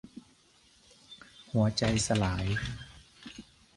[1.51, 2.45] หัวใจสลาย